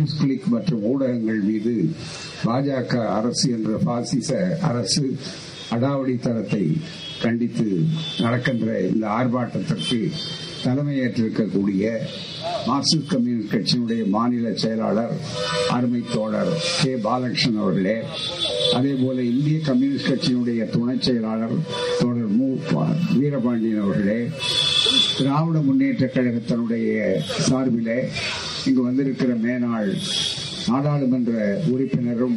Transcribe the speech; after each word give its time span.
News 0.00 0.20
click 0.20 0.46
மற்றும் 0.46 0.82
ஊடகங்கள் 0.84 1.40
மீது 1.40 1.72
பாஜக 2.44 2.92
அரசு 3.10 3.50
என்ற 3.50 3.78
பாசிச 3.84 4.30
அரசு 4.62 5.04
அடாவடித்தனத்தை 5.70 6.62
கண்டித்து 7.22 7.66
நடக்கின்ற 8.18 8.80
இந்த 8.92 9.06
ஆர்ப்பாட்டத்திற்கு 9.08 9.98
தலைமையேற்றிருக்கக்கூடிய 10.64 11.84
மார்க்சிஸ்ட் 12.66 13.10
கம்யூனிஸ்ட் 13.10 13.54
கட்சியினுடைய 13.54 14.08
மாநில 14.08 14.54
செயலாளர் 14.54 15.12
அருமை 15.68 16.02
தோழர் 16.14 16.50
கே. 16.82 16.92
பாலகிருஷ்ணன் 17.04 17.60
அவர்களே. 17.60 17.96
அதே 18.74 18.92
போல 19.02 19.22
இந்திய 19.24 19.58
கம்யூனிஸ்ட் 19.60 20.10
கட்சியினுடைய 20.10 20.68
துணை 20.68 20.96
செயலாளர் 21.00 21.56
தோழர் 22.00 22.34
மு. 22.38 22.48
வீரபாண்டியன் 23.18 23.82
அவர்களே 23.82 24.20
திராவிட 25.18 25.58
முன்னேற்ற 25.60 26.10
கழகத்தினுடைய 26.14 26.90
சார்பிலே 27.46 27.98
இங்கு 28.66 28.82
வந்திருக்கிற 28.82 29.32
மேனாள் 29.42 29.90
நாடாளுமன்ற 30.66 31.32
உறுப்பினரும் 31.70 32.36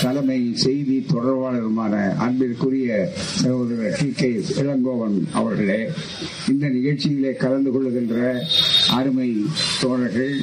தலைமை 0.00 0.38
செய்தி 0.56 0.96
தொடர்பாளருமான 1.10 1.94
அன்பிற்குரிய 2.18 2.92
சகோதரர் 3.34 3.98
டி 4.00 4.08
கே 4.12 4.30
இளங்கோவன் 4.62 5.18
அவர்களே 5.32 5.80
இந்த 6.48 6.64
நிகழ்ச்சியிலே 6.68 7.32
கலந்து 7.36 7.72
கொள்கின்ற 7.72 8.16
அருமை 8.92 9.28
தோழர்கள் 9.80 10.34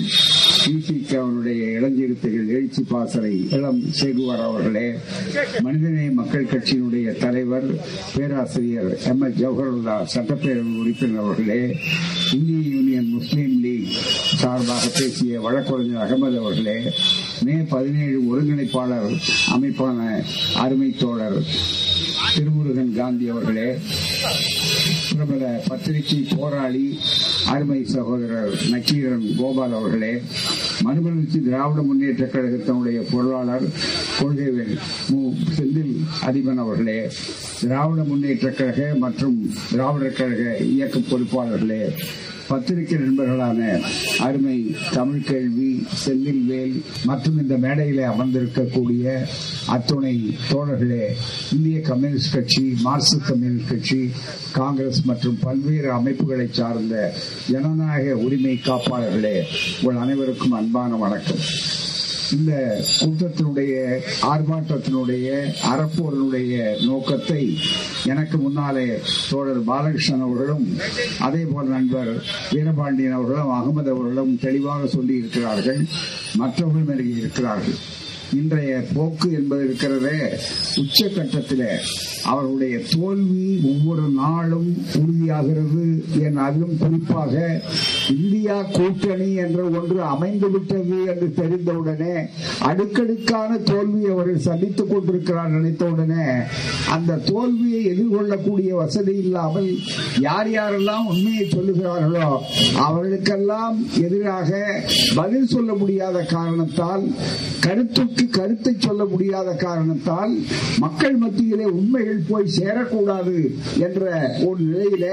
அவனுடைய 1.19 1.79
இளஞ்சிறுத்தைகள் 1.79 2.47
எழுச்சி 2.47 2.81
பாசறை 2.81 3.47
இளம் 3.51 3.83
சேகுவார் 4.01 4.43
அவர்களே. 4.43 4.93
மனிதநேய 5.61 6.11
மக்கள் 6.11 6.45
கட்சியினுடைய 6.45 7.17
தலைவர் 7.17 7.75
பேராசிரியர் 8.15 8.97
எம். 9.05 9.21
எஸ். 9.21 9.41
ஜவஹர்லா 9.41 10.05
சட்டப்பேரவை 10.15 10.77
உறுப்பினர் 10.77 11.23
அவர்களே. 11.23 11.75
இந்திய 12.33 12.75
யூனியன் 12.75 13.09
முஸ்லீம் 13.09 13.61
லீக் 13.61 13.87
சார்பாக 14.35 14.87
பேசிய 14.87 15.41
வழக்கறிஞர் 15.41 16.01
அகமது 16.01 16.37
அவர்களே. 16.37 16.91
மே 17.43 17.53
பதினேழு 17.53 18.21
ஒருங்கிணைப்பாளர் 18.21 19.17
அமைப்பான 19.51 20.23
அருமை 20.55 20.95
தோழர் 20.99 21.43
திருமுருகன் 22.35 22.95
காந்தி 22.95 23.29
அவர்களே. 23.29 23.77
பிரபல 25.11 25.63
பத்திரிகை 25.67 26.25
போராளி 26.37 26.97
அருமை 27.51 27.79
சகோதரர் 27.85 28.53
நக்கீரன் 28.71 29.25
கோபால் 29.37 29.75
அவர்களே 29.75 30.11
மறுமலர்ச்சி 30.83 31.39
திராவிட 31.39 31.81
முன்னேற்ற 31.81 32.25
கழகத்தினுடைய 32.25 32.99
பொருளாளர் 33.11 33.65
கொள்கைவேல் 34.19 34.75
மு 35.09 35.19
செந்தில் 35.57 35.93
அதிபன் 36.25 36.57
அவர்களே 36.57 36.99
திராவிட 37.65 38.03
முன்னேற்ற 38.03 38.49
கழக 38.51 38.91
மற்றும் 38.99 39.37
திராவிடர் 39.69 40.17
கழக 40.17 40.41
இயக்க 40.69 40.99
பொறுப்பாளர்களே 41.09 41.81
பத்திரிகை 42.49 42.97
நண்பர்களான 42.97 43.59
அருமை 44.19 44.57
தமிழ் 44.91 45.23
கேள்வி 45.23 45.69
செந்தில்வேல் 46.01 46.75
மற்றும் 47.05 47.39
இந்த 47.39 47.55
மேடையில 47.63 48.03
அமர்ந்திருக்கக்கூடிய 48.11 49.05
அத்துணை 49.67 50.13
தோழர்களே 50.51 51.05
இந்திய 51.51 51.79
கம்யூனிஸ்ட் 51.81 52.35
கட்சி 52.35 52.63
மார்க்சிஸ்ட் 52.83 53.27
கம்யூனிஸ்ட் 53.29 53.71
கட்சி 53.71 53.99
காங்கிரஸ் 54.51 55.01
மற்றும் 55.05 55.39
பல்வேறு 55.39 55.91
அமைப்புகளை 55.91 56.47
சார்ந்த 56.51 56.99
ஜனநாயக 57.47 58.17
உரிமை 58.25 58.55
காப்பாளர்களே 58.67 59.35
உங்கள் 59.79 60.03
அனைவருக்கும் 60.03 60.57
அன்பான 60.61 60.95
வணக்கம். 60.97 61.43
இந்த 62.31 62.51
கூட்டத்தினுடைய 62.99 63.73
ஆர்ப்பாட்டத்தினுடைய 64.25 65.27
அறப்போரனுடைய 65.71 66.53
நோக்கத்தை 66.85 67.41
எனக்கு 68.05 68.37
முன்னாலே 68.37 68.87
தோழர் 69.29 69.61
பாலகிருஷ்ணன் 69.63 70.21
அவர்களும் 70.21 70.65
அதே 71.19 71.43
போல 71.43 71.65
நண்பர் 71.67 72.11
வீரபாண்டியன் 72.51 73.17
அவர்களும் 73.17 73.53
அகமது 73.53 73.91
அவர்களும் 73.91 74.33
தெளிவாக 74.37 74.87
சொல்லி 74.87 75.15
இருக்கிறார்கள் 75.15 75.81
மற்றவர்களும் 76.37 77.13
இருக்கிறார்கள் 77.17 77.77
இன்றைய 78.35 78.83
போக்கு 78.93 79.31
என்பது 79.31 79.63
இருக்கிறதே 79.63 80.17
உச்சகட்டத்தில். 80.75 81.67
அவர்களுடைய 82.23 82.75
தோல்வி 82.91 83.43
ஒவ்வொரு 83.63 84.05
நாளும் 84.15 84.69
உறுதியாகிறது 84.95 85.83
என் 86.21 86.37
அதிலும் 86.37 86.77
குறிப்பாக 86.77 87.33
இந்தியா 88.15 88.61
கூட்டணி 88.69 89.33
என்ற 89.35 89.63
ஒன்று 89.71 90.01
அமைந்து 90.05 90.49
விட்டது 90.49 90.97
என்று 91.05 91.27
தெரிந்தவுடனே 91.33 92.15
அடுக்கடுக்கான 92.61 93.57
தோல்வியை 93.63 94.11
அவர்கள் 94.11 94.47
சந்தித்துக் 94.47 94.89
கொண்டிருக்கிறார் 94.89 95.51
நினைத்தவுடனே 95.51 96.27
அந்த 96.89 97.19
தோல்வியை 97.25 97.81
எதிர்கொள்ளக்கூடிய 97.91 98.71
வசதி 98.75 99.15
இல்லாமல் 99.17 99.69
யார் 100.19 100.49
யாரெல்லாம் 100.49 101.07
உண்மையை 101.07 101.45
சொல்லுகிறார்களோ 101.49 102.29
அவர்களுக்கெல்லாம் 102.79 103.77
எதிராக 104.01 104.51
பதில் 105.15 105.47
சொல்ல 105.47 105.73
முடியாத 105.73 106.23
காரணத்தால் 106.33 107.05
கருத்துக்கு 107.59 108.24
கருத்தை 108.29 108.75
சொல்ல 108.79 109.05
முடியாத 109.05 109.51
காரணத்தால் 109.51 110.33
மக்கள் 110.77 111.15
மத்தியிலே 111.15 111.63
உண்மைகள் 111.63 112.25
போய் 112.29 112.53
சேரக்கூடாது 112.57 113.35
என்ற 113.79 114.03
ஒரு 114.45 114.63
நிலையில 114.63 115.05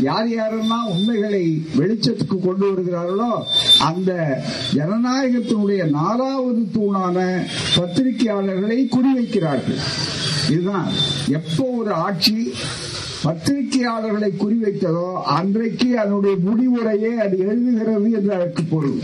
யார் 0.00 0.28
யாரெல்லாம் 0.28 0.88
உண்மைகளை 0.88 1.62
வெளிச்சத்துக்கு 1.76 2.38
கொண்டு 2.40 2.72
வருகிறார்களோ 2.72 3.46
அந்த 3.78 4.42
ஜனநாயகத்தினுடைய 4.74 5.90
நாலாவது 5.90 6.66
தூணான 6.74 7.46
பத்திரிகையாளர்களை 7.76 8.78
குறிவைக்கிறார்கள். 8.96 9.80
இதுதான் 10.50 10.88
எப்போ 11.28 11.64
ஒரு 11.64 11.92
ஆட்சி 11.92 12.52
பத்திரிகையாளர்களை 13.24 14.30
குறிவைத்ததோ 14.32 15.22
அன்றைக்கு 15.22 15.98
அதனுடைய 15.98 16.36
முடிவுரையே 16.46 17.12
அது 17.16 17.36
எழுதுகிறது 17.36 18.12
என்று 18.12 18.32
அதற்கு 18.34 18.62
பொருள். 18.62 18.98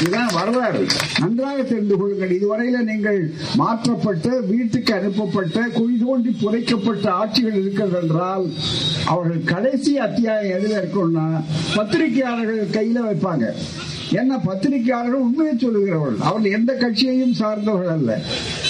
இதுதான் 0.00 0.30
வரலாறு. 0.32 0.86
நன்றாக 1.20 1.62
தெரிந்து 1.62 1.96
கொள்ளுங்கள். 1.96 2.32
இதுவரையில 2.38 2.82
நீங்கள் 2.82 3.20
மாற்றப்பட்ட 3.56 4.40
வீட்டுக்கு 4.40 4.94
அனுப்பப்பட்ட 4.94 5.68
குழி 5.68 5.96
தோண்டி 6.04 6.36
புதைக்கப்பட்ட 6.42 7.06
ஆட்சிகள் 7.10 7.60
இருக்கிறது 7.60 7.98
என்றால் 8.02 8.46
அவர்கள் 9.04 9.44
கடைசி 9.44 9.98
அத்தியாயம் 9.98 10.58
எதில் 10.58 10.78
இருக்கும்னா 10.78 11.26
பத்திரிகையாளர்கள் 11.76 12.74
கையில 12.78 12.98
வைப்பாங்க. 13.08 13.54
என்ன 14.12 14.36
பத்திரிகையாளர்கள் 14.36 15.20
உண்மையை 15.20 15.54
சொல்லுகிறவர்கள். 15.54 16.20
அவர்கள் 16.20 16.52
எந்த 16.52 16.72
கட்சியையும் 16.72 17.32
சார்ந்தவர்கள் 17.32 17.92
அல்ல. 17.92 18.20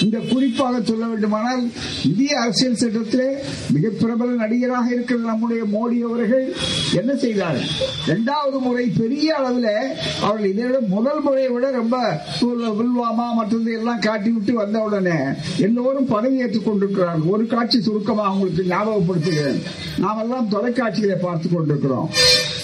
இந்த 0.03 0.17
குறிப்பாக 0.17 0.81
சொல்ல 0.81 1.05
வேண்டுமானால் 1.05 1.69
இந்திய 2.05 2.39
அரசியல் 2.39 2.75
சட்டத்திலே 2.75 3.37
மிக 3.73 3.89
பிரபல 3.89 4.31
நடிகராக 4.31 4.93
இருக்கிற 4.93 5.19
நம்முடைய 5.19 5.63
மோடி 5.63 5.99
அவர்கள் 5.99 6.53
என்ன 6.95 7.15
செய்தார்? 7.15 7.57
இரண்டாவது 8.05 8.59
முறை 8.59 8.91
பெரிய 8.97 9.35
அளவில் 9.35 9.87
அவர்கள் 10.21 10.49
இதை 10.49 10.65
விட 10.65 10.79
முதல் 10.79 11.21
முறையை 11.21 11.51
விட 11.51 11.71
ரொம்ப 11.71 12.21
புல்வாமா 12.41 13.33
மற்றது 13.35 13.73
எல்லாம் 13.73 13.99
காட்டிவிட்டு 13.99 14.51
வந்த 14.51 14.79
உடனே 14.79 15.15
எல்லோரும் 15.57 16.05
பதவி 16.05 16.37
ஏற்றுக் 16.37 16.65
கொண்டிருக்கிறார்கள். 16.65 17.29
ஒரு 17.29 17.47
காட்சி 17.47 17.81
சுருக்கமாக 17.81 18.27
அவங்களுக்கு 18.27 18.63
ஞாபகப்படுத்துகிறேன். 18.63 19.61
நாமெல்லாம் 19.99 20.49
தொலைக்காட்சிகளை 20.51 21.15
பார்த்துக் 21.21 21.53
கொண்டிருக்கிறோம். 21.53 22.09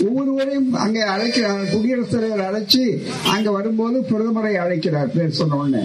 ஒவ்வொருவரையும் 0.06 0.74
அங்கே 0.74 1.02
அழைக்க 1.02 1.66
குடியரசுத் 1.74 2.22
தலைவர் 2.22 2.62
அழைச்சி 2.64 3.06
அங்க 3.26 3.52
வரும்போது 3.52 3.98
பிரதமரை 4.10 4.54
அழைக்கிறார் 4.54 5.16
பேர் 5.16 5.38
சொன்ன 5.40 5.56
உடனே. 5.56 5.84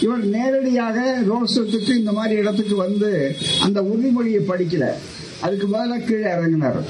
இவர் 0.00 0.24
நேரடியாக 0.24 0.98
ரோசத்துக்கு 1.30 1.96
இந்த 1.96 2.12
மாதிரி 2.12 2.34
இடத்துக்கு 2.40 2.76
வந்து 2.76 3.36
அந்த 3.62 3.80
உறுதிமொழியை 3.82 4.42
படிக்கல. 4.50 4.86
அதுக்கு 5.40 5.66
பதிலாக 5.66 6.02
கீழே 6.02 6.28
இறங்கினார். 6.30 6.80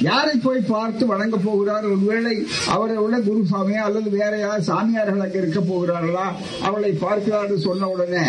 யாரை 0.00 0.34
போய் 0.34 0.60
பார்த்து 0.68 1.06
வணங்க 1.06 1.36
போகிறார்? 1.36 1.84
ஒருவேளை 1.84 2.46
அவரை 2.68 2.96
உள்ள 2.96 3.18
குருசாமியா 3.18 3.82
அல்லது 3.88 4.10
வேற 4.10 4.38
யார் 4.38 4.60
சாமியார்கள் 4.60 5.24
அங்க 5.24 5.38
இருக்க 5.38 5.60
போகிறார்களா? 5.60 6.26
அவளை 6.62 6.92
பார்க்கிறார் 6.92 7.58
சொன்ன 7.58 7.88
உடனே 7.88 8.24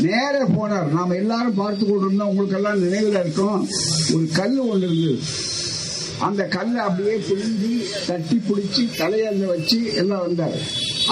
நேர 0.00 0.34
போனார். 0.56 0.92
நாம 0.92 1.14
எல்லாரும் 1.14 1.54
பார்த்து 1.54 1.86
கொண்டிருந்தோம் 1.86 2.28
உங்களுக்கு 2.28 2.56
எல்லாம் 2.56 2.82
நினைவில் 2.82 3.20
இருக்கும். 3.20 3.68
ஒரு 4.14 4.28
கல் 4.32 4.58
ஒன்று 4.58 4.86
இருந்தது. 4.86 5.18
அந்த 6.20 6.44
கல்லை 6.44 6.80
அப்படியே 6.80 7.16
பிழிஞ்சி 7.16 7.84
தட்டி 8.06 8.40
பிடிச்சி 8.48 8.96
தலையில 8.96 9.46
வச்சு 9.46 9.94
எல்லாம் 9.94 10.20
வந்தார். 10.20 10.58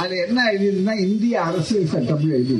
அது 0.01 0.17
என்ன 0.17 0.41
எழுதினா 0.53 0.95
இந்திய 0.99 1.43
அரசியல் 1.43 1.91
சட்டம் 1.93 2.31
எழுதி 2.31 2.57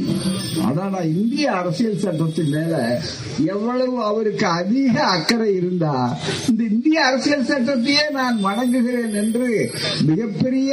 அதான் 0.67 0.97
இந்திய 1.05 1.53
அரசியல் 1.53 1.99
சட்டத்தின் 1.99 2.51
மேல 2.51 3.01
எவ்வளவு 3.45 4.03
அவருக்கு 4.03 4.47
அதிக 4.47 5.05
அக்கறை 5.05 5.55
இருந்தா 5.55 6.19
இந்த 6.49 6.63
இந்திய 6.65 7.05
அரசியல் 7.05 7.47
சட்டத்தையே 7.47 8.05
நான் 8.11 8.41
வணங்குகிறேன் 8.41 9.15
என்று 9.15 9.71
மிகப்பெரிய 10.03 10.73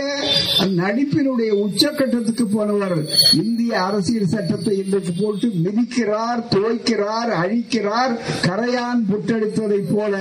நடிப்பினுடைய 0.81 1.51
உச்சக்கட்டத்துக்கு 1.65 2.45
போனவர் 2.51 2.97
இந்திய 3.33 3.81
அரசியல் 3.81 4.33
சட்டத்தை 4.35 4.77
இன்றைக்கு 4.77 5.13
போட்டு 5.21 5.47
மிதிக்கிறார் 5.65 6.43
துவைக்கிறார் 6.55 7.33
அழிக்கிறார் 7.41 8.13
கரையான் 8.47 9.05
புட்டெடுத்ததை 9.11 9.81
போல 9.93 10.13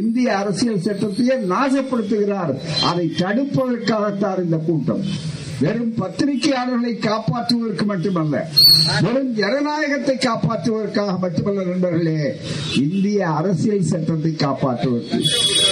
இந்திய 0.00 0.38
அரசியல் 0.38 0.84
சட்டத்தையே 0.88 1.36
நாசப்படுத்துகிறார். 1.52 2.54
அதை 2.84 3.06
தடுப்பதற்காகத்தான் 3.18 4.42
இந்த 4.44 4.56
கூட்டம். 4.56 5.04
வெறும் 5.62 5.94
பத்திரிகையாளர்களை 6.00 6.92
காப்பாற்றுவதற்கு 7.06 7.84
மட்டுமல்ல 7.84 8.36
வெறும் 9.04 9.32
ஜனநாயகத்தை 9.34 10.16
காப்பாற்றுவதற்காக 10.18 11.18
மட்டுமல்ல 11.18 11.64
நண்பர்களே 11.64 12.16
இந்திய 12.84 13.28
அரசியல் 13.38 13.90
சட்டத்தை 13.92 14.32
காப்பாற்றுவதற்கு 14.36 15.18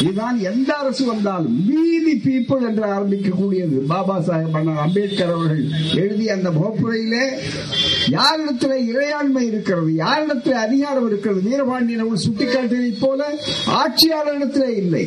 இதுதான் 0.00 0.38
எந்த 0.50 0.70
அரசு 0.76 1.04
வந்தாலும் 1.04 1.56
மீதி 1.69 2.14
பீப்புள் 2.25 2.66
என்று 2.69 2.84
ஆரம்பிக்கக்கூடியது. 2.94 3.76
பாபா 3.87 4.16
சாஹேப் 4.28 4.56
அண்ணா 4.60 4.75
அம்பேத்கர் 4.84 5.34
அவர்கள் 5.34 5.64
எழுதிய 6.02 6.36
அந்த 6.36 6.50
முகப்புரையிலே 6.50 7.25
யாரிடத்தில் 8.08 8.86
இறையாண்மை 8.90 9.44
இருக்கிறது 9.50 9.93
யாரிடத்தில் 10.04 10.62
அதிகாரம் 10.66 11.06
இருக்கிறது 11.06 11.40
வீரபாண்டியன் 11.48 12.02
அவர்கள் 12.04 12.26
சுட்டிக்காட்டியதைப் 12.26 13.02
போல 13.04 13.19
ஆட்சியாளரிடத்திலே 13.81 14.70
இல்லை. 14.82 15.04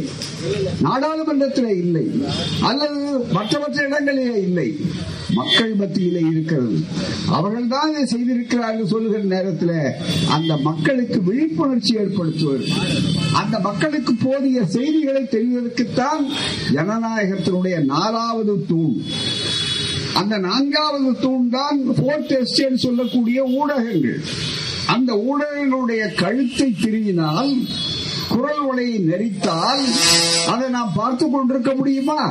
நாடாளுமன்றத்திலே 0.83 1.77
இல்லை. 1.77 2.11
அல்லது 2.61 3.25
மற்ற 3.31 3.59
மற்ற 3.59 3.85
இடங்களிலே 3.85 4.41
இல்லை. 4.41 4.75
மக்கள் 5.33 5.73
மத்தியிலே 5.73 6.19
இருக்கிறது. 6.19 6.79
அவர்கள் 7.29 7.67
தான் 7.67 7.91
இதை 7.91 8.05
செய்திருக்கிறார்கள் 8.05 8.87
சொல்லுகிற 8.87 9.23
நேரத்தில் 9.23 9.91
அந்த 10.29 10.57
மக்களுக்கு 10.57 11.21
விழிப்புணர்ச்சி 11.23 11.95
ஏற்படுத்துவது. 11.95 12.65
அந்த 13.33 13.59
மக்களுக்கு 13.59 14.13
போதிய 14.13 14.65
செய்திகளை 14.65 15.21
தெரிவதற்குத்தான் 15.21 16.25
ஜனநாயகத்தினுடைய 16.73 17.85
நாலாவது 17.85 18.65
தூண். 18.67 19.01
அந்த 20.13 20.37
நான்காவது 20.37 21.19
தூண் 21.19 21.49
தான் 21.49 21.95
போர்த் 21.95 22.31
எஸ்டேட் 22.31 22.77
சொல்லக்கூடிய 22.77 23.43
ஊடகங்கள். 23.43 24.21
அந்த 24.87 25.25
ஊடகங்களுடைய 25.29 26.13
கழுத்தை 26.13 26.75
திருவினால் 26.83 27.67
குரல் 28.29 28.59
உலையை 28.59 28.97
நெறித்தால் 28.99 29.83
அதை 30.47 30.69
நாம் 30.69 30.91
பார்த்து 30.95 31.29
கொண்டிருக்க 31.29 31.73
முடியுமா? 31.73 32.21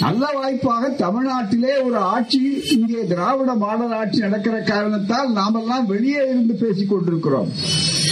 நல்ல 0.00 0.30
வாய்ப்பாக 0.34 0.88
தமிழ்நாட்டிலே 0.88 1.84
ஒரு 1.84 1.96
ஆட்சி 1.96 2.62
இங்கே 2.70 3.06
திராவிட 3.06 3.54
மாடல் 3.54 3.92
ஆட்சி 3.92 4.18
நடக்கிற 4.18 4.60
காரணத்தால் 4.60 5.32
நாமெல்லாம் 5.32 5.86
வெளியே 5.86 6.22
இருந்து 6.28 6.54
பேசிக் 6.54 6.88
கொண்டிருக்கிறோம். 6.88 7.50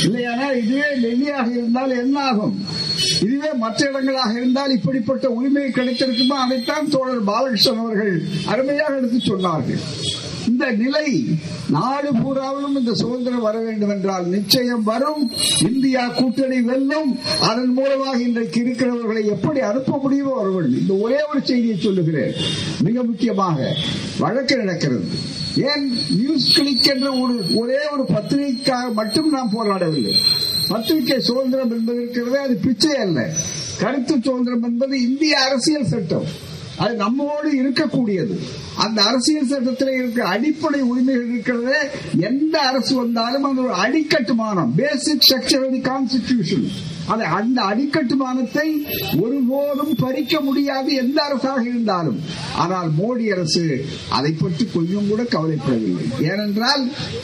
இல்லையானா 0.05 0.47
இதுவே 0.63 0.89
டெல்லியாக 1.03 1.51
இருந்தால் 1.51 1.99
என்ன 1.99 2.25
ஆகும்? 2.25 2.65
இதுவே 3.21 3.51
மற்ற 3.53 3.89
இடங்களாக 3.89 4.33
இருந்தால் 4.33 4.73
இப்படிப்பட்ட 4.73 5.29
உரிமை 5.29 5.63
கிடைத்திருக்குமா? 5.63 6.39
அதைத்தான் 6.45 6.89
தோழர் 6.89 7.25
பாலகிருஷ்ணன் 7.25 7.79
அவர்கள் 7.79 8.23
அருமையாக 8.47 8.97
எடுத்து 8.97 9.19
சொன்னார்கள். 9.19 9.83
இந்த 10.49 10.71
நிலை 10.71 11.25
நாடு 11.71 12.13
பூராவிலும் 12.13 12.79
இந்த 12.79 12.95
சுதந்திரம் 12.95 13.41
வர 13.41 13.59
வேண்டும் 13.59 13.89
என்றால் 13.89 14.27
நிச்சயம் 14.27 14.83
வரும். 14.83 15.31
இந்தியா 15.73 16.09
கூட்டணி 16.09 16.61
வெல்லும். 16.61 17.19
அதன் 17.41 17.73
மூலமாக 17.73 18.19
இன்றைக்கு 18.19 18.61
இருக்கிறவர்களை 18.61 19.27
எப்படி 19.27 19.61
அனுப்ப 19.61 19.99
முடியுமோ 19.99 20.31
வர 20.31 20.49
வேண்டும் 20.49 20.81
இந்த 20.81 20.95
ஒரே 20.95 21.19
ஒரு 21.31 21.41
செய்தியை 21.45 21.77
சொல்லுகிறேன். 21.81 22.35
மிக 22.81 23.03
முக்கியமாக 23.03 23.77
வழக்கு 24.19 24.57
நடக்கிறது. 24.57 25.05
ஏன் 25.57 25.93
நியூஸ் 26.11 26.53
கிளிக் 26.55 26.87
என்ற 26.87 27.13
ஒரு 27.13 27.45
ஒரே 27.55 27.79
ஒரு 27.93 28.05
பத்திரிகைக்காக 28.15 28.93
மட்டும் 28.93 29.31
நாம் 29.31 29.53
போராடவில்லை. 29.53 30.15
பத்திரிகை 30.69 31.21
சுதந்திரம் 31.21 31.71
என்பது 31.71 32.03
இருக்கிறது 32.03 32.39
அது 32.39 32.55
பிச்சை 32.55 32.97
அல்ல. 32.97 33.31
கருத்து 33.79 34.15
சுதந்திரம் 34.23 34.63
என்பது 34.63 35.03
இந்திய 35.03 35.41
அரசியல் 35.41 35.87
சட்டம். 35.87 36.51
அது 36.77 36.95
நம்மோடு 36.95 37.49
இருக்கக்கூடியது. 37.63 38.39
அந்த 38.77 39.03
அரசியல் 39.03 39.47
சட்டத்தில் 39.47 39.95
இருக்கிற 39.95 40.29
அடிப்படை 40.29 40.81
உரிமைகள் 40.81 41.29
இருக்கிறது 41.29 41.77
எந்த 42.31 42.61
அரசு 42.61 42.95
வந்தாலும் 42.95 43.45
அந்த 43.45 43.63
ஒரு 43.63 43.75
அடிக்கட்டுமானம் 43.75 44.73
basic 44.75 45.25
structure 45.27 45.65
of 45.67 45.77
the 45.77 45.83
constitution 45.91 46.67
அதை 47.09 47.27
அந்த 47.27 47.61
அடிக்கட்டுமானத்தை 47.63 48.67
ஒருபோதும் 49.21 49.95
பறிக்க 49.95 50.41
முடியாது 50.41 50.95
எந்த 50.95 51.23
அரசாக 51.23 51.63
இருந்தாலும். 51.63 52.19
ஆனால் 52.57 52.89
மோடி 52.99 53.25
அரசு 53.33 53.63
அதை 54.09 54.33
பற்றி 54.33 54.65
கொஞ்சம் 54.75 55.09
கூட 55.09 55.23
கவலைப்படவில்லை. 55.23 56.05
ஏனென்றால் 56.31 56.83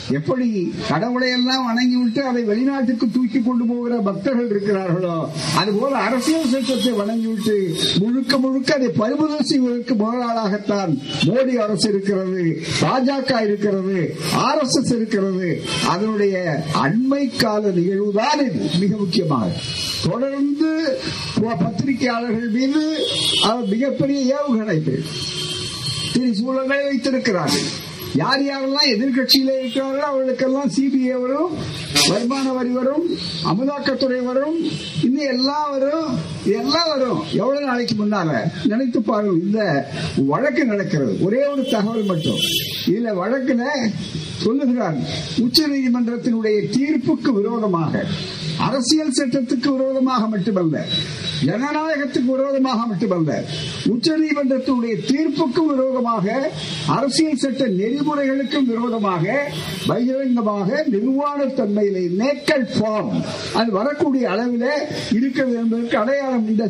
எப்படி 0.09 0.47
கடவுளை 0.89 1.29
எல்லாம் 1.31 1.65
வணங்கிவிட்டு 1.65 2.23
அதை 2.23 2.43
வெளிநாட்டுக்கு 2.43 3.07
தூக்கி 3.09 3.41
கொண்டு 3.41 3.65
போகிற 3.65 3.99
பக்தர்கள் 3.99 4.49
இருக்கிறார்களோ 4.49 5.15
அதுபோல 5.57 5.97
அரசியல் 5.97 6.51
சட்டத்தை 6.53 6.93
வணங்கிவிட்டு 6.93 7.57
முழுக்க 8.01 8.37
முழுக்க 8.37 8.73
அதை 8.73 8.87
பறிமுதல் 8.87 9.49
செய்வதற்கு 9.51 9.95
முதலாளாகத்தான் 9.95 10.93
மோடி 11.29 11.48
அரசு 11.57 11.89
இருக்கிறது 11.89 12.61
பாஜக 12.81 13.43
இருக்கிறது 13.43 14.15
ஆர் 14.33 14.59
எஸ் 14.59 14.77
எஸ் 14.77 14.93
இருக்கிறது. 14.93 15.61
அதனுடைய 15.87 16.63
அண்மை 16.83 17.37
கால 17.37 17.67
நிகழ்வுதான் 17.67 18.39
இது 18.39 18.69
மிக 18.79 18.95
முக்கியமாக 18.97 19.51
தொடர்ந்து 20.09 20.97
பத்திரிகையாளர்கள் 21.41 22.49
மீது 22.49 23.05
மிகப்பெரிய 23.65 24.35
ஏவுகணைகள் 24.35 25.03
சூழலை 26.33 26.77
வைத்திருக்கிறார்கள். 26.85 27.87
யார் 28.15 28.41
யாரெல்லாம் 28.41 28.91
எதிர்கட்சியில 28.93 29.49
இருக்கிறார்களோ 29.59 30.05
அவர்களுக்கெல்லாம் 30.05 30.71
சிபிஐ 30.77 31.21
வரும் 31.21 31.51
வருமான 32.09 32.53
வரி 32.53 32.69
வரும் 32.69 33.05
அமலாக்கத்துறை 33.43 34.23
வரும் 34.23 34.57
இன்னும் 35.03 35.27
எல்லாம் 35.27 35.71
வரும் 35.71 36.17
எல்லாம் 36.43 36.89
வரும். 36.89 37.23
எவ்வளவு 37.33 37.65
நாளைக்கு 37.65 38.05
முன்னால? 38.05 38.51
நினைத்து 38.65 39.01
பாருங்கள் 39.01 39.41
இந்த 39.41 39.91
வழக்கு 40.25 40.65
நடக்கிறது. 40.65 41.25
ஒரே 41.25 41.45
ஒரு 41.45 41.63
தகவல் 41.71 42.03
மட்டும். 42.03 42.39
இதுல 42.87 43.13
வழக்குல 43.21 43.63
சொல்லுகிறார் 44.43 44.97
உச்ச 45.37 45.67
நீதிமன்றத்தினுடைய 45.67 46.69
தீர்ப்புக்கு 46.75 47.33
விரோதமாக 47.33 48.05
அரசியல் 48.57 49.17
சட்டத்துக்கு 49.17 49.69
விரோதமாக 49.77 50.27
மட்டுமல்ல 50.27 50.85
ஜனநாயகத்துக்கு 51.45 52.31
விரோதமாக 52.31 52.85
மட்டுமல்ல 52.87 53.33
உச்ச 53.85 54.07
நீதிமன்றத்தினுடைய 54.17 54.95
தீர்ப்புக்கும் 55.09 55.69
விரோதமாக 55.71 56.25
அரசியல் 56.87 57.35
சட்ட 57.35 57.67
நெறிமுறைகளுக்கும் 57.79 58.69
விரோதமாக 58.71 59.25
பகிரங்கமாக 59.87 60.85
நிர்வாணத்தன்மையிலே 60.91 62.03
நேக்கல் 62.21 62.67
ஃபார்ம் 62.75 63.13
அது 63.53 63.71
வரக்கூடிய 63.71 64.29
அளவில் 64.29 64.67
இருக்கிறது 65.11 65.55
என்பதற்கு 65.55 65.97
அடையாளம் 65.97 66.47
இந்த 66.47 66.67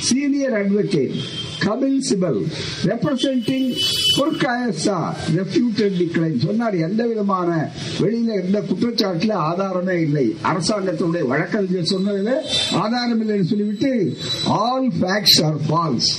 senior 0.00 0.56
advocate. 0.60 1.16
Kapil 1.60 1.98
Sibal 2.10 2.40
representing 2.84 3.68
பொற்காயசா 4.16 4.98
refuted 5.36 6.38
சொன்னார் 6.38 6.76
எந்த 6.76 7.06
விதமான 7.06 7.70
வெளியில 8.00 8.32
இருந்த 8.32 8.60
குற்றச்சாட்டுல 8.60 9.32
ஆதாரமே 9.50 9.96
இல்லை. 10.00 10.36
அரசாங்கத்தினுடைய 10.42 11.26
வழக்கறிஞர் 11.26 11.92
சொன்னதுல 11.94 12.32
ஆதாரம் 12.72 13.22
இல்லைன்னு 13.22 13.42
சொல்லிவிட்டு 13.42 14.16
ஆல் 14.48 14.90
ஃபேக்ட்ஸ் 15.00 15.44
ஆர் 15.44 15.60
ஃபால்ஸ் 15.68 16.10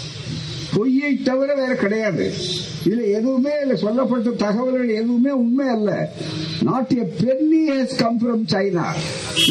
பொய்யை 0.73 1.21
தவிர 1.23 1.55
வேற 1.55 1.75
கிடையாது. 1.75 2.33
இதுல 2.85 3.03
எதுவுமே 3.11 3.51
இல்ல 3.61 3.75
சொல்லப்பட்ட 3.75 4.29
தகவல்கள் 4.29 4.89
எதுவுமே 4.89 5.31
உண்மை 5.31 5.67
அல்ல. 5.67 6.09
Not 6.63 6.91
a 6.91 7.05
penny 7.21 7.61
has 7.69 7.95
come 7.97 8.19
from 8.21 8.43
China 8.53 8.85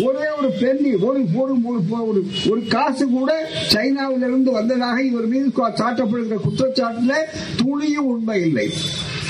ஒரே 0.04 0.26
ஒரு 0.38 0.50
பென்னி 0.60 0.92
ஒரு 0.94 1.20
ஒரு 1.34 2.24
ஒரு 2.50 2.66
காசு 2.68 3.08
கூட 3.08 3.30
சைனாவிலிருந்து 3.72 4.50
வந்ததாக 4.58 5.02
இவர் 5.02 5.26
மீது 5.26 5.48
சாட்டப்படுகிற 5.82 6.36
குற்றச்சாட்டுல 6.46 7.14
துளியும் 7.56 8.06
உண்மை 8.06 8.40
இல்லை. 8.40 8.68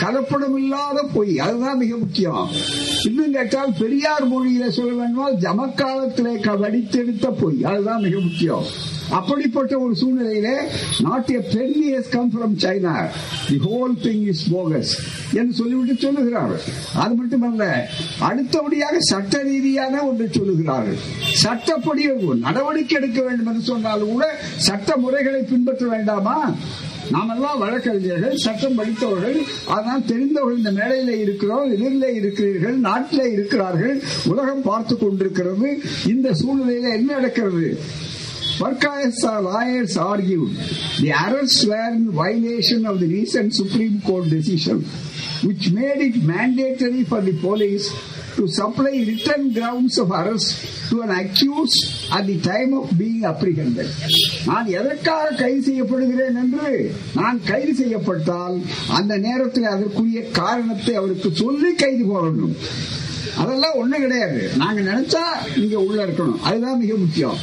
கலப்படம் 0.01 0.57
இல்லாத 0.57 1.03
பொய் 1.15 1.39
அதுதான் 1.39 1.79
மிக 1.79 1.97
முக்கியம். 1.97 2.49
இன்னும் 3.05 3.33
கேட்டால் 3.33 3.73
பெரியார் 3.79 4.27
மொழியில 4.33 4.69
சொல்ல 4.69 4.93
வேண்டுமால் 4.93 5.37
ஜமக்காலத்திலே 5.37 6.35
வடித்தெடுத்த 6.63 7.31
பொய் 7.41 7.65
அதுதான் 7.65 8.01
மிக 8.01 8.21
முக்கியம். 8.21 8.67
அப்படிப்பட்ட 9.11 9.79
ஒரு 9.79 9.95
சூழ்நிலையில 10.01 10.49
not 11.01 11.31
a 11.31 11.41
penny 11.55 11.89
has 11.97 12.11
come 12.11 12.31
from 12.35 12.55
China 12.65 12.95
the 13.49 13.59
whole 13.67 13.95
thing 14.03 14.25
is 14.33 14.45
bogus 14.55 14.95
என்று 15.33 15.55
சொல்லிவிட்டு 15.55 15.95
சொல்லுகிறார்கள். 16.07 16.65
அது 16.95 17.15
மட்டுமல்ல 17.15 17.91
அடுத்தபடியாக 18.21 18.99
சட்ட 19.01 19.43
ரீதியான 19.43 20.05
ஒன்று 20.05 20.29
சொல்லுகிறார்கள். 20.39 20.99
சட்டப்படி 21.45 22.03
நடவடிக்கை 22.47 22.97
எடுக்க 22.99 23.23
வேண்டும் 23.23 23.47
என்று 23.47 23.63
சொன்னாலும் 23.63 24.13
கூட 24.13 24.27
சட்ட 24.57 24.97
முறைகளை 24.97 25.43
பின்பற்ற 25.43 25.87
வேண்டாமா? 25.87 26.55
நாமெல்லாம் 27.11 27.59
வழக்கறிஞர்கள் 27.59 28.37
சட்டம் 28.37 28.75
படித்தவர்கள். 28.75 29.39
ஆனால் 29.67 30.05
தெரிந்தவர்கள் 30.05 30.57
இந்த 30.57 30.73
மேடையில 30.73 31.21
இருக்கிறோம் 31.25 31.73
எதிரிலே 31.73 32.11
இருக்கிறீர்கள் 32.15 32.77
நாட்டிலே 32.77 33.33
இருக்கிறார்கள் 33.33 34.03
உலகம் 34.27 34.63
பார்த்து 34.63 34.99
கொண்டிருக்கிறது. 34.99 35.83
இந்த 36.07 36.31
சூழ்நிலையில 36.43 36.93
என்ன 36.99 37.13
நடக்கிறது? 37.13 37.79
Varkayasa 38.59 39.43
lawyers 39.43 39.97
argued 39.99 40.57
the 41.01 41.11
arrests 41.13 41.65
were 41.67 41.91
in 41.91 42.11
violation 42.13 42.87
of 42.87 43.01
the 43.01 43.07
recent 43.09 43.53
Supreme 43.53 44.01
Court 44.01 44.29
decision, 44.29 44.83
which 45.43 45.71
made 45.73 46.01
it 46.09 46.23
mandatory 46.25 47.05
for 47.05 47.21
the 47.21 47.35
police 47.41 47.87
to 48.37 48.47
supply 48.49 48.93
written 49.09 49.53
grounds 49.53 49.97
of 49.99 50.11
arrest 50.11 50.49
to 50.91 51.03
an 51.03 51.11
accused 51.13 51.81
at 52.13 52.27
the 52.27 52.41
time 52.43 52.73
of 52.75 52.87
being 53.03 53.23
apprehended. 53.25 53.91
நான் 54.49 54.71
எதற்காக 54.79 55.37
கைது 55.43 55.61
செய்யப்படுகிறேன் 55.69 56.39
என்று 56.43 56.73
நான் 57.21 57.39
கைது 57.51 57.75
செய்யப்பட்டால் 57.81 58.57
அந்த 58.99 59.15
நேரத்தில் 59.27 59.69
அதற்குரிய 59.75 60.23
காரணத்தை 60.41 60.95
அவருக்கு 61.03 61.31
சொல்லி 61.43 61.73
கைது 61.85 62.05
போடணும் 62.13 62.57
அதெல்லாம் 63.43 63.79
ஒண்ணு 63.83 63.99
கிடையாது 64.05 64.41
நாங்க 64.63 64.81
நினைச்சா 64.91 65.23
நீங்க 65.61 65.77
உள்ள 65.87 66.01
இருக்கணும் 66.07 66.43
அதுதான் 66.49 66.83
மிக 66.83 66.95
முக்கியம் 67.05 67.39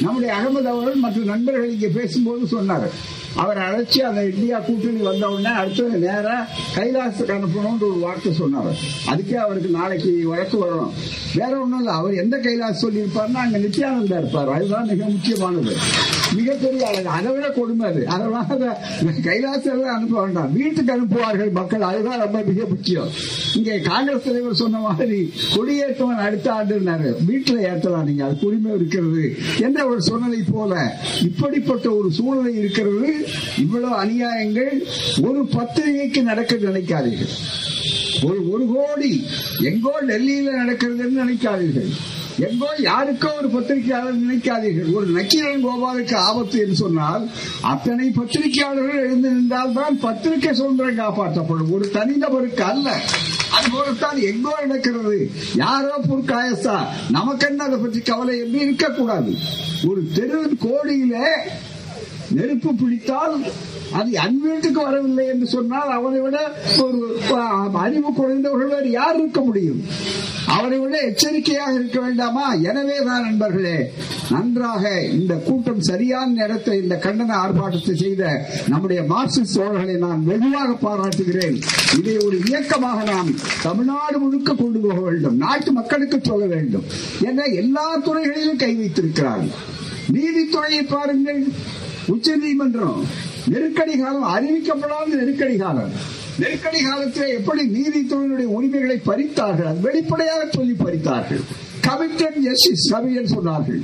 நம்முடைய 0.00 0.30
அகமது 0.34 0.68
அவர்கள் 0.68 0.96
மற்ற 0.96 1.24
நண்பர்கள் 1.24 1.70
இங்கே 1.70 1.88
பேசும்போது 1.88 2.46
சொன்னார் 2.46 2.88
அவர் 3.36 3.58
அழைச்சி 3.58 3.98
அந்த 3.98 4.24
இந்தியா 4.24 4.58
கூட்டணி 4.58 5.00
வந்த 5.00 5.28
உடனே 5.28 5.54
அடுத்தது 5.54 5.98
நேராக 5.98 6.46
கைலாசத்துக்கு 6.74 7.34
அனுப்பணும்னு 7.36 7.80
ஒரு 7.80 7.98
வார்த்தை 8.00 8.32
சொன்னார். 8.32 8.78
அதுக்கே 9.06 9.34
அவருக்கு 9.34 9.68
நாளைக்கு 9.68 10.28
வழக்கு 10.28 10.58
வரும். 10.58 10.92
வேற 11.34 11.60
ஒன்றும் 11.60 11.78
இல்லை 11.78 11.94
அவர் 11.94 12.14
எந்த 12.14 12.36
கைலாஸ் 12.36 12.84
சொல்லியிருப்பார்னா 12.84 13.34
அங்கே 13.34 13.56
நித்யானந்தா 13.56 14.18
இருப்பார். 14.18 14.48
அதுதான் 14.48 14.86
மிக 14.86 15.04
முக்கியமானது. 15.04 15.76
மிகப்பெரிய 16.34 16.86
அழகு. 16.86 17.08
அதை 17.08 17.32
விட 17.32 17.50
கொடுமை 17.50 17.86
அது. 17.86 18.08
அதனால 18.08 18.36
அதை 18.36 18.68
கைலாசம் 19.22 19.82
அனுப்ப 19.82 20.20
வேண்டாம். 20.20 20.52
வீட்டுக்கு 20.52 21.00
அனுப்புவார்கள் 21.00 21.50
மக்கள். 21.50 21.80
அதுதான் 21.80 22.18
ரொம்ப 22.18 22.42
மிக 22.46 22.64
முக்கியம். 22.68 23.08
இங்கே 23.54 23.80
காங்கிரஸ் 23.80 24.24
தலைவர் 24.24 24.54
சொன்ன 24.54 24.78
மாதிரி 24.78 25.32
கொடியேற்றவன் 25.56 26.24
அடுத்த 26.26 26.50
ஆண்டுனாரு 26.52 27.24
வீட்டில் 27.26 27.56
ஏற்றலாம் 27.56 28.04
நீங்க 28.04 28.24
அது 28.24 28.36
உரிமை 28.40 28.74
இருக்கிறது. 28.74 29.36
என்ற 29.60 29.86
ஒரு 29.86 30.02
சொன்னதை 30.02 30.38
போல 30.52 31.00
இப்படிப்பட்ட 31.22 31.90
ஒரு 31.90 32.12
சூழ்நிலை 32.12 32.58
இருக்கிறது 32.58 33.25
இவ்வளவு 33.58 34.04
அநியாயங்கள் 34.04 34.82
ஒரு 35.22 35.46
பத்திரிகைக்கு 35.46 36.22
நடக்க 36.22 36.54
நினைக்காதீர்கள். 36.54 37.34
ஒரு 38.24 38.50
ஒரு 38.50 38.66
கோடி 38.74 39.26
எங்கோ 39.62 39.94
டெல்லியில 40.08 40.50
நடக்கிறதுன்னு 40.64 41.22
நினைக்காதீர்கள். 41.24 41.90
எங்கோ 42.38 42.66
யாருக்கோ 42.78 43.36
ஒரு 43.38 43.48
பத்திரிகையாளர் 43.48 44.18
நினைக்காதீர்கள். 44.18 44.92
ஒரு 44.92 45.06
நக்கீரன் 45.06 45.66
கோபாலுக்கு 45.66 46.14
ஆபத்து 46.14 46.60
என்று 46.60 46.74
சொன்னால் 46.74 47.28
அத்தனை 47.60 48.08
பத்திரிகையாளர்கள் 48.08 49.02
எழுந்து 49.02 49.30
நின்றால் 49.30 49.72
தான் 49.72 50.00
பத்திரிகை 50.00 50.54
சுதந்திரம் 50.54 50.98
காப்பாற்றப்படும். 50.98 51.70
ஒரு 51.70 51.90
தனிநபருக்கு 51.92 52.60
அல்ல. 52.60 53.00
அதுபோலத்தான் 53.52 54.22
எங்கோ 54.22 54.54
நடக்கிறது. 54.60 55.30
யாரோ 55.54 55.94
புற்காயசா 56.10 56.84
நமக்கென்ன 57.10 57.64
அதை 57.64 57.78
பற்றி 57.78 58.00
கவலை? 58.00 58.38
என்று 58.38 58.60
இருக்கக்கூடாது. 58.60 59.34
ஒரு 59.88 60.08
தெரு 60.14 60.56
கோடியில 60.64 61.14
நெருப்பு 62.34 62.70
பிடித்தால் 62.74 63.34
அது 63.98 64.10
என் 64.22 64.40
வீட்டுக்கு 64.44 64.80
வரவில்லை 64.84 65.26
என்று 65.26 65.46
சொன்னால் 65.46 65.90
அவனை 65.96 66.20
விட 66.20 66.38
ஒரு 66.84 67.00
அறிவு 67.84 68.10
குறைந்தவர்கள் 68.12 68.72
வேறு 68.74 68.90
யார் 68.90 69.18
இருக்க 69.18 69.40
முடியும்? 69.40 69.82
அவரை 70.54 70.78
விட 70.78 70.96
எச்சரிக்கையாக 71.00 71.74
இருக்க 71.74 72.00
வேண்டாமா? 72.00 72.54
எனவே 72.70 72.96
தான் 73.08 73.24
நண்பர்களே 73.26 73.78
நன்றாக 74.30 74.84
இந்த 75.00 75.34
கூட்டம் 75.34 75.80
சரியான 75.80 76.28
நேரத்தை 76.30 76.82
இந்த 76.82 76.96
கண்டன 77.04 77.36
ஆர்ப்பாட்டத்தை 77.42 77.94
செய்த 77.94 78.46
நம்முடைய 78.68 79.02
மார்க்சிஸ்ட் 79.12 79.56
தோழர்களை 79.56 79.96
நான் 80.06 80.24
வெகுவாக 80.24 80.72
பாராட்டுகிறேன். 80.86 81.58
இதை 81.98 82.16
ஒரு 82.26 82.38
இயக்கமாக 82.48 83.04
நாம் 83.12 83.30
தமிழ்நாடு 83.62 84.18
முழுக்க 84.18 84.54
கொண்டு 84.54 84.78
போக 84.78 85.00
வேண்டும். 85.00 85.36
நாட்டு 85.36 85.72
மக்களுக்கு 85.72 86.20
சொல்ல 86.22 86.46
வேண்டும். 86.46 86.84
என 87.30 87.42
எல்லா 87.62 87.96
துறைகளிலும் 88.08 88.62
கை 88.64 88.74
வைத்திருக்கிறார்கள். 88.74 89.54
நீதித்துறையை 90.12 90.82
பாருங்கள். 90.88 91.44
உச்ச 92.06 92.36
நீதிமன்றம் 92.36 93.06
நெருக்கடி 93.46 93.98
காலம் 93.98 94.28
அறிவிக்கப்படாத 94.34 95.06
நெருக்கடி 95.06 95.56
காலம். 95.56 95.90
நெருக்கடி 96.38 96.82
காலத்தில் 96.82 97.28
எப்படி 97.28 97.62
நீதித்துறையினுடைய 97.68 98.44
உரிமைகளை 98.44 98.96
பறித்தார்கள் 98.96 99.80
வெளிப்படையாக 99.80 100.48
சொல்லி 100.52 100.72
பறித்தார்கள். 100.72 101.40
கமிட்டட் 101.82 102.36
ஜஸ்டிஸ் 102.36 102.90
கமிஷன் 102.90 103.38
சொன்னார்கள். 103.38 103.82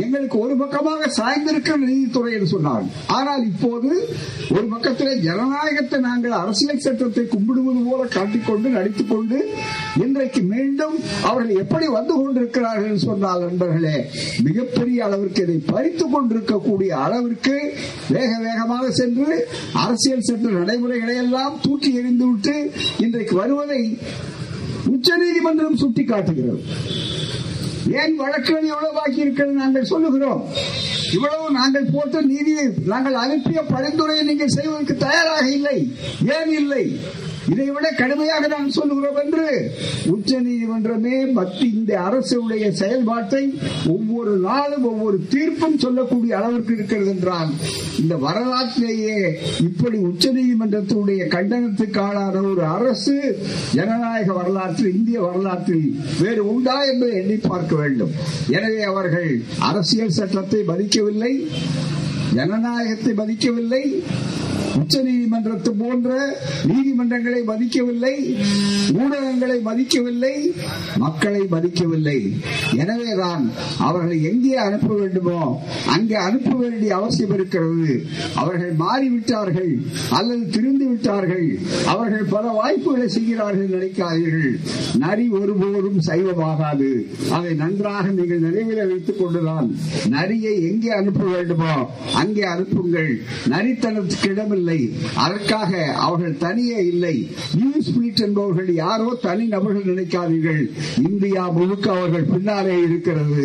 எங்களுக்கு 0.00 0.36
ஒரு 0.38 0.54
பக்கமாக 0.56 1.08
சாய்ந்திருக்கிற 1.16 1.76
நீதித்துறை 1.82 2.30
என்று 2.32 2.48
சொன்னார்கள் 2.52 2.92
ஆனால் 3.16 3.42
இப்போது 3.46 3.90
ஒரு 4.56 4.66
பக்கத்திலே 4.68 5.14
ஜனநாயகத்தை 5.16 5.98
நாங்கள் 6.00 6.36
அரசியல் 6.40 6.78
சட்டத்தை 6.78 7.24
கும்பிடுவது 7.24 7.82
போல 7.88 8.06
காட்டிக்கொண்டு 8.14 8.68
நடித்துக் 8.68 9.12
கொண்டு 9.12 9.38
இன்றைக்கு 10.04 10.42
மீண்டும் 10.42 10.96
அவர்கள் 11.22 11.60
எப்படி 11.62 11.88
வந்து 11.88 12.14
கொண்டிருக்கிறார்கள் 12.14 12.88
என்று 12.88 13.04
சொன்னால் 13.04 13.44
நண்பர்களே 13.46 13.96
மிகப்பெரிய 14.42 15.04
அளவிற்கு 15.04 15.42
இதை 15.42 15.58
பறித்துக் 15.72 16.12
கொண்டிருக்கக்கூடிய 16.12 16.92
அளவிற்கு 16.96 17.56
வேக 18.08 18.30
வேகமாக 18.46 18.90
சென்று 18.90 19.36
அரசியல் 19.84 20.26
சட்ட 20.30 20.58
நடைமுறைகளை 20.58 21.16
எல்லாம் 21.16 21.60
தூக்கி 21.62 21.90
எறிந்துவிட்டு 22.00 22.56
இன்றைக்கு 22.98 23.36
வருவதை 23.36 23.82
உச்ச 24.92 25.16
நீதிமன்றம் 25.16 25.76
சுட்டிக்காட்டுகிறது. 25.76 26.62
ஏன் 27.90 28.16
வழக்குகள் 28.16 28.66
எவ்வளவு 28.66 28.94
பாக்கி 28.94 29.20
இருக்கிறது 29.20 29.54
நாங்கள் 29.54 29.84
சொல்லுகிறோம். 29.84 30.48
இவ்வளவு 31.12 31.50
நாங்கள் 31.50 31.86
போட்ட 31.92 32.20
நீதியை 32.20 32.68
நாங்கள் 32.86 33.14
அனுப்பிய 33.14 33.62
பரிந்துரையை 33.62 34.26
நீங்கள் 34.26 34.48
செய்வதற்கு 34.48 34.96
தயாராக 34.96 35.48
இல்லை. 35.48 35.92
ஏன் 36.40 36.52
இல்லை? 36.52 37.00
இதை 37.50 37.66
விட 37.70 37.86
கடுமையாக 37.92 38.46
நான் 38.46 38.68
சொல்லுகிறோம் 38.70 39.18
என்று 39.22 39.46
உச்ச 40.12 40.40
நீதிமன்றமே 40.40 41.16
மத்திய 41.32 41.70
இந்த 41.72 41.92
அரசுடைய 42.00 42.66
செயல்பாட்டை 42.72 43.42
ஒவ்வொரு 43.88 44.32
நாளும் 44.38 44.84
ஒவ்வொரு 44.84 45.18
தீர்ப்பும் 45.32 45.78
சொல்லக்கூடிய 45.78 46.32
அளவிற்கு 46.36 46.74
இருக்கிறது 46.74 47.10
என்றால் 47.10 47.50
இந்த 47.98 48.14
வரலாற்றிலேயே 48.18 49.16
இப்படி 49.60 49.98
உச்ச 50.08 50.32
நீதிமன்றத்தினுடைய 50.32 51.22
கண்டனத்துக்கு 51.34 52.00
ஆளான 52.00 52.42
ஒரு 52.50 52.64
அரசு 52.74 53.16
ஜனநாயக 53.72 54.32
வரலாற்றில் 54.32 54.94
இந்திய 54.94 55.20
வரலாற்றில் 55.20 55.86
வேறு 56.20 56.42
உண்டா 56.46 56.76
என்பதை 56.84 57.14
எண்ணி 57.16 57.36
பார்க்க 57.42 57.74
வேண்டும். 57.74 58.14
எனவே 58.48 58.82
அவர்கள் 58.84 59.30
அரசியல் 59.62 60.16
சட்டத்தை 60.18 60.60
மதிக்கவில்லை 60.68 61.32
ஜனநாயகத்தை 62.34 63.12
மதிக்கவில்லை 63.14 63.82
உச்ச 64.80 65.02
நீதிமன்றத்தை 65.02 65.72
போன்ற 65.82 66.10
நீதிமன்றங்களை 66.70 67.40
மதிக்கவில்லை 67.50 68.14
ஊடகங்களை 69.02 69.58
மதிக்கவில்லை 69.68 70.34
மக்களை 71.04 71.42
மதிக்கவில்லை 71.54 72.18
எனவேதான் 72.82 73.44
அவர்களை 73.86 74.18
எங்கே 74.30 74.54
அனுப்ப 74.66 74.90
வேண்டுமோ 74.94 75.40
அங்கே 75.94 76.16
அனுப்ப 76.28 76.50
வேண்டிய 76.62 76.90
அவசியம் 76.96 77.34
இருக்கிறது. 77.36 77.94
அவர்கள் 78.40 78.72
மாறிவிட்டார்கள் 78.82 79.72
அல்லது 80.18 80.44
திருந்து 80.54 80.84
விட்டார்கள். 80.90 81.46
அவர்கள் 81.94 82.26
பல 82.34 82.44
வாய்ப்புகளை 82.60 83.08
செய்கிறார்கள் 83.16 83.72
நினைக்காதீர்கள். 83.74 84.54
நரி 85.04 85.26
ஒருபோதும் 85.40 86.00
சைவமாகாது. 86.08 86.90
அதை 87.36 87.52
நன்றாக 87.62 88.04
நீங்கள் 88.18 88.44
நினைவில் 88.46 88.90
வைத்துக் 88.92 89.20
கொண்டுதான் 89.22 89.68
நரியை 90.16 90.54
எங்கே 90.70 90.92
அனுப்ப 91.00 91.22
வேண்டுமோ 91.34 91.74
அங்கே 92.22 92.44
அனுப்புங்கள். 92.54 93.12
நரித்தனத்துக்கு 93.54 94.30
இடமில்லை. 94.32 94.60
இல்லை. 94.62 94.80
அதற்காக 95.24 95.70
அவர்கள் 96.06 96.40
தனியே 96.44 96.78
இல்லை. 96.92 97.14
நியூஸ் 97.60 97.88
ஸ்பிரிட் 97.88 98.24
என்பவர்கள் 98.26 98.70
யாரோ 98.74 99.08
தனி 99.26 99.44
நபர்கள் 99.54 99.88
நினைக்காதீர்கள். 99.90 100.62
இந்தியா 101.10 101.42
முழுக்க 101.56 101.86
அவர்கள் 101.96 102.26
பின்னாலே 102.32 102.76
இருக்கிறது. 102.86 103.44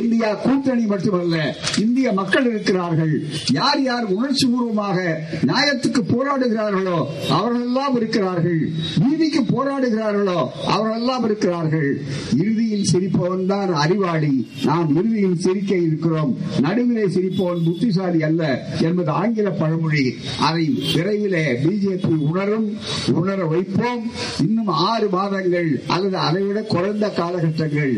இந்தியா 0.00 0.30
கூட்டணி 0.44 0.84
மட்டுமல்ல 0.92 1.36
இந்திய 1.84 2.08
மக்கள் 2.20 2.46
இருக்கிறார்கள். 2.52 3.14
யார் 3.58 3.82
யார் 3.88 4.06
உணர்ச்சி 4.16 4.46
பூர்வமாக 4.52 4.98
நியாயத்துக்கு 5.50 6.02
போராடுகிறார்களோ 6.12 6.98
அவர்களெல்லாம் 7.38 7.96
இருக்கிறார்கள். 8.00 8.60
நீதிக்கு 9.02 9.42
போராடுகிறார்களோ 9.52 10.40
அவர்களெல்லாம் 10.74 11.24
இருக்கிறார்கள். 11.28 11.90
இறுதியில் 12.42 12.88
சிரிப்பவன் 12.92 13.48
தான் 13.52 13.72
அறிவாளி. 13.84 14.34
நாம் 14.68 14.90
இறுதியில் 14.98 15.42
சிரிக்க 15.46 15.72
இருக்கிறோம். 15.86 16.32
நடுவிலே 16.66 17.06
சிரிப்பவன் 17.16 17.64
புத்திசாலி 17.68 18.22
அல்ல 18.28 18.42
என்பது 18.88 19.10
ஆங்கில 19.20 19.48
பழமொழி. 19.60 20.04
அதை 20.48 20.57
அதை 20.58 20.68
விரைவில் 20.92 21.34
பிஜேபி 21.64 22.12
உணரும் 22.28 22.64
உணர 23.18 23.40
வைப்போம். 23.50 24.00
இன்னும் 24.44 24.70
ஆறு 24.90 25.06
மாதங்கள் 25.12 25.68
அல்லது 25.94 26.16
அதைவிட 26.26 26.60
குறைந்த 26.72 27.06
காலகட்டங்கள். 27.18 27.92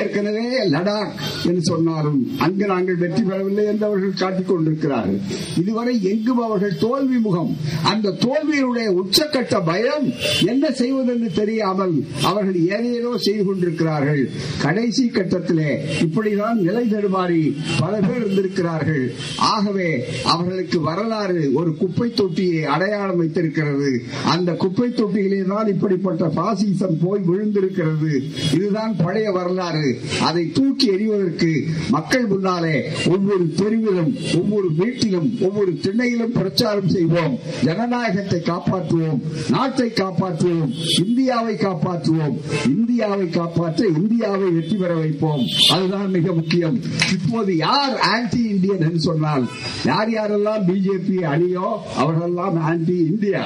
ஏற்கனவே 0.00 0.44
லடாக் 0.74 1.14
என்று 1.48 1.62
சொன்னாலும் 1.70 2.20
அங்கு 2.46 2.66
நாங்கள் 2.72 3.00
வெற்றி 3.02 3.22
பெறவில்லை 3.30 3.64
என்று 3.72 3.86
அவர்கள் 3.88 4.20
காட்டிக் 4.22 4.50
கொண்டிருக்கிறார்கள். 4.50 5.18
இதுவரை 5.62 5.94
எங்கும் 6.12 6.42
அவர்கள் 6.46 6.76
தோல்வி 6.84 7.18
முகம் 7.26 7.52
அந்த 7.92 8.14
தோல்வியினுடைய 8.26 8.86
உச்சக்கட்ட 9.00 9.58
பயம் 9.70 10.06
என்ன 10.52 10.70
செய்வதென்று 10.82 11.30
தெரியாமல் 11.40 11.96
அவர்கள் 12.30 12.60
ஏதேதோ 12.76 13.12
செய்து 13.26 13.44
கொண்டிருக்கிறார்கள். 13.50 14.22
கடைசி 14.64 15.06
கட்டத்திலே 15.18 15.72
இப்படிதான் 16.06 16.62
நிலை 16.68 16.84
தடுமாறி 16.94 17.42
பல 17.82 17.92
பேர் 18.06 18.22
இருந்திருக்கிறார்கள். 18.22 19.04
ஆகவே 19.52 19.90
அவர்களுக்கு 20.34 20.80
வரலாறு 20.88 21.42
ஒரு 21.60 21.70
குப்பை 21.82 22.03
குப்பை 22.04 22.26
தொட்டியை 22.26 22.64
அடையாளம் 22.64 23.16
வைத்திருக்கிறது. 23.16 24.02
அந்த 24.24 24.52
குப்பை 24.52 24.88
தொட்டியிலே 24.88 25.46
தான் 25.48 25.66
இப்படிப்பட்ட 25.66 26.26
பாசிசம் 26.26 26.96
போய் 27.02 27.20
விழுந்திருக்கிறது. 27.28 28.10
இதுதான் 28.54 28.96
பழைய 28.96 29.30
வரலாறு. 29.30 30.00
அதை 30.22 30.52
தூக்கி 30.52 30.86
எறிவதற்கு 30.86 31.52
மக்கள் 31.90 32.26
முன்னாலே 32.26 32.76
ஒவ்வொரு 33.06 33.44
தெருவிலும் 33.56 34.12
ஒவ்வொரு 34.40 34.68
வீட்டிலும் 34.78 35.30
ஒவ்வொரு 35.40 35.72
திண்ணையிலும் 35.82 36.34
பிரச்சாரம் 36.34 36.88
செய்வோம். 36.88 37.38
ஜனநாயகத்தை 37.64 38.40
காப்பாற்றுவோம். 38.40 39.20
நாட்டை 39.50 39.88
காப்பாற்றுவோம். 39.88 40.72
இந்தியாவை 41.06 41.54
காப்பாற்றுவோம். 41.54 42.36
இந்தியாவை 42.66 43.30
காப்பாற்ற 43.30 43.86
இந்தியாவை 43.86 44.50
வெற்றி 44.50 44.76
பெற 44.76 44.94
வைப்போம். 44.94 45.44
அதுதான் 45.70 46.10
மிக 46.10 46.32
முக்கியம். 46.32 46.78
இப்போது 47.16 47.56
யார் 47.56 47.98
ஆன்டி 47.98 48.42
இந்தியன் 48.48 48.80
என்று 48.80 49.00
சொன்னால் 49.00 49.48
யார் 49.84 50.10
யாரெல்லாம் 50.18 50.64
பிஜேபி 50.68 51.16
அணியோ 51.32 51.68
அவர்களெல்லாம் 52.00 52.56
ஆன்டி 52.68 52.96
இந்தியா 53.10 53.42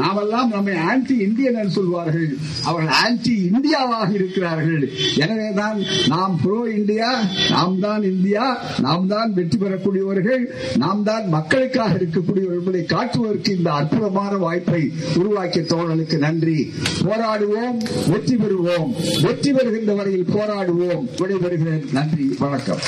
நாமெல்லாம் 0.00 0.50
நம்மை 0.54 0.74
ஆன்டி 0.90 1.14
இந்தியன் 1.26 1.58
என்று 1.62 1.74
சொல்வார்கள். 1.78 2.28
அவர்கள் 2.68 2.94
ஆன்டி 3.04 3.34
இந்தியாவாக 3.50 4.08
இருக்கிறார்கள். 4.18 4.84
எனவேதான் 5.24 5.78
நாம் 6.12 6.34
ப்ரோ 6.42 6.58
இந்தியா 6.78 7.10
நாம் 7.54 7.78
தான் 7.86 8.04
இந்தியா 8.12 8.46
நாம் 8.86 9.06
தான் 9.14 9.32
வெற்றி 9.38 9.58
பெறக்கூடியவர்கள் 9.62 10.44
நாம் 10.84 11.02
தான் 11.10 11.26
மக்களுக்காக 11.36 11.98
இருக்கக்கூடியவர்கள் 12.00 12.60
என்பதை 12.62 12.84
காட்டுவதற்கு 12.94 13.56
இந்த 13.58 13.70
அற்புதமான 13.80 14.32
வாய்ப்பை 14.46 14.82
உருவாக்கிய 15.22 15.64
தோழர்களுக்கு 15.72 16.18
நன்றி. 16.26 16.58
போராடுவோம் 17.06 17.78
வெற்றி 18.12 18.36
பெறுவோம். 18.44 18.90
வெற்றி 19.26 19.52
பெறுகின்ற 19.58 19.94
வரையில் 20.00 20.30
போராடுவோம். 20.36 21.04
விடைபெறுகிறேன். 21.22 21.84
நன்றி 21.98 22.26
வணக்கம். 22.44 22.84